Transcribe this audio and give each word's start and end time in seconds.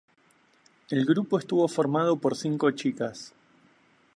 El 0.89 1.05
grupo 1.05 1.37
estuvo 1.37 1.67
formado 1.67 2.17
por 2.17 2.35
cinco 2.35 2.71
chicas. 2.71 3.35